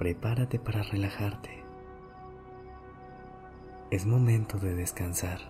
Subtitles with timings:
[0.00, 1.62] Prepárate para relajarte.
[3.90, 5.40] Es momento de descansar.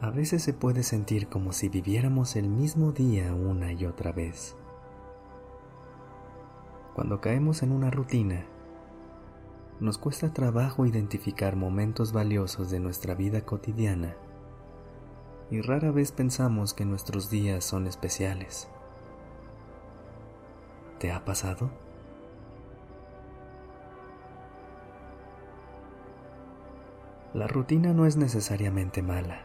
[0.00, 4.56] A veces se puede sentir como si viviéramos el mismo día una y otra vez.
[6.94, 8.46] Cuando caemos en una rutina,
[9.80, 14.16] nos cuesta trabajo identificar momentos valiosos de nuestra vida cotidiana
[15.50, 18.70] y rara vez pensamos que nuestros días son especiales.
[21.00, 21.70] ¿Te ha pasado?
[27.32, 29.40] La rutina no es necesariamente mala.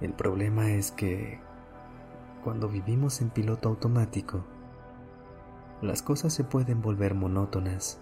[0.00, 1.40] El problema es que
[2.44, 4.44] cuando vivimos en piloto automático,
[5.80, 7.98] las cosas se pueden volver monótonas,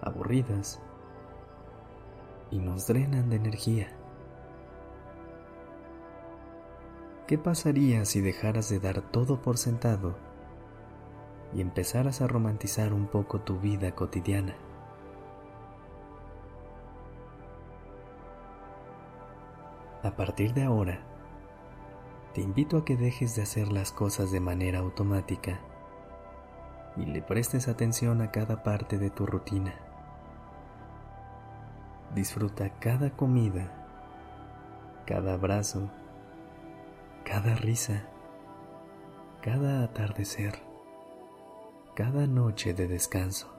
[0.00, 0.80] aburridas
[2.52, 3.88] y nos drenan de energía.
[7.26, 10.23] ¿Qué pasaría si dejaras de dar todo por sentado
[11.54, 14.54] y empezaras a romantizar un poco tu vida cotidiana?
[20.02, 20.98] A partir de ahora,
[22.34, 25.60] te invito a que dejes de hacer las cosas de manera automática
[26.96, 29.74] y le prestes atención a cada parte de tu rutina.
[32.14, 33.70] Disfruta cada comida,
[35.06, 35.90] cada abrazo,
[37.24, 38.04] cada risa,
[39.40, 40.63] cada atardecer,
[41.94, 43.54] cada noche de descanso.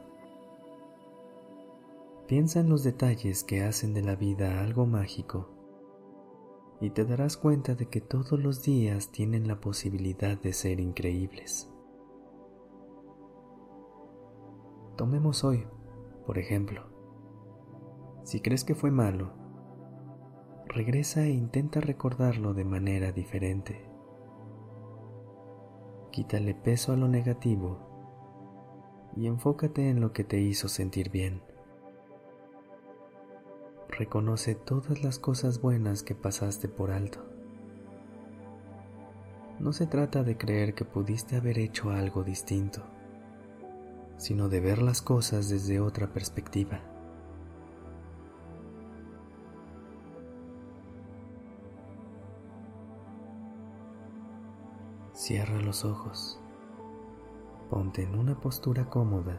[2.27, 5.47] Piensa en los detalles que hacen de la vida algo mágico
[6.81, 11.71] y te darás cuenta de que todos los días tienen la posibilidad de ser increíbles.
[14.97, 15.65] Tomemos hoy,
[16.25, 16.83] por ejemplo.
[18.23, 19.31] Si crees que fue malo,
[20.67, 23.89] regresa e intenta recordarlo de manera diferente.
[26.11, 27.94] Quítale peso a lo negativo
[29.15, 31.41] y enfócate en lo que te hizo sentir bien.
[33.89, 37.19] Reconoce todas las cosas buenas que pasaste por alto.
[39.59, 42.83] No se trata de creer que pudiste haber hecho algo distinto,
[44.17, 46.81] sino de ver las cosas desde otra perspectiva.
[55.13, 56.37] Cierra los ojos.
[57.75, 59.37] Ponte en una postura cómoda.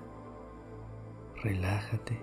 [1.42, 2.20] Relájate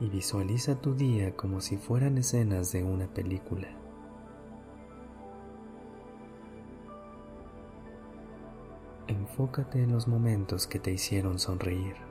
[0.00, 3.68] y visualiza tu día como si fueran escenas de una película.
[9.06, 12.05] Enfócate en los momentos que te hicieron sonreír.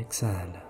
[0.00, 0.62] Exhala.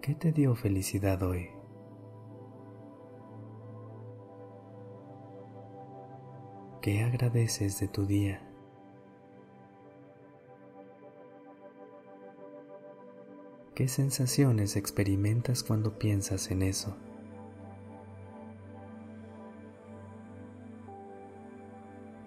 [0.00, 1.50] ¿Qué te dio felicidad hoy?
[6.80, 8.48] ¿Qué agradeces de tu día?
[13.74, 16.96] ¿Qué sensaciones experimentas cuando piensas en eso?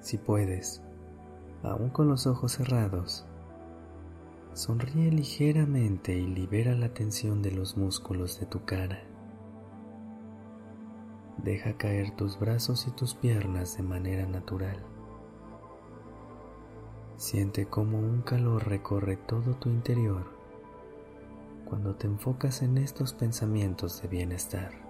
[0.06, 0.84] Si puedes,
[1.64, 3.26] aún con los ojos cerrados,
[4.54, 9.02] Sonríe ligeramente y libera la tensión de los músculos de tu cara.
[11.38, 14.78] Deja caer tus brazos y tus piernas de manera natural.
[17.18, 20.28] Siente cómo un calor recorre todo tu interior
[21.68, 24.85] cuando te enfocas en estos pensamientos de bienestar.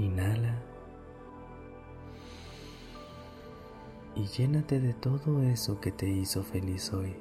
[0.00, 0.54] Inhala
[4.14, 7.14] y llénate de todo eso que te hizo feliz hoy.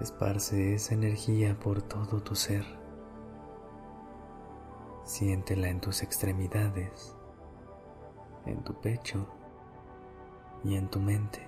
[0.00, 2.64] Esparce esa energía por todo tu ser.
[5.04, 7.14] Siéntela en tus extremidades,
[8.44, 9.28] en tu pecho
[10.64, 11.46] y en tu mente.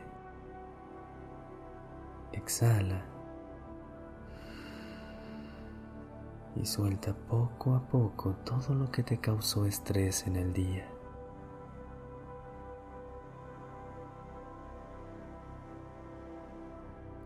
[2.31, 3.14] Exhala
[6.57, 10.87] y suelta poco a poco todo lo que te causó estrés en el día.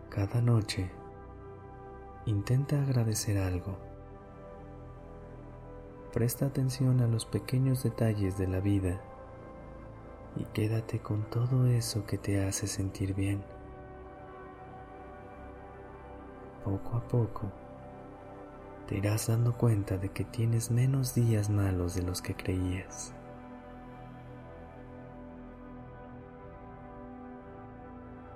[0.09, 0.89] Cada noche
[2.25, 3.77] intenta agradecer algo.
[6.11, 8.99] Presta atención a los pequeños detalles de la vida
[10.35, 13.43] y quédate con todo eso que te hace sentir bien.
[16.63, 17.68] Poco a poco
[18.89, 23.13] te irás dando cuenta de que tienes menos días malos de los que creías.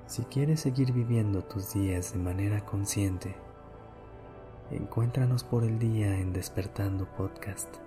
[0.06, 3.36] Si quieres seguir viviendo tus días de manera consciente,
[4.70, 7.78] encuéntranos por el día en Despertando Podcast.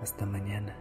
[0.00, 0.74] Hasta mañana.